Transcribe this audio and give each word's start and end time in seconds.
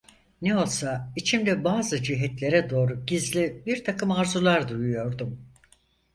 Ne 0.41 0.57
olsa, 0.57 1.11
içimde 1.15 1.63
bazı 1.63 2.03
cihetlere 2.03 2.69
doğru 2.69 3.05
gizli 3.05 3.63
birtakım 3.65 4.11
arzular 4.11 4.67
duyuyordum. 4.69 5.39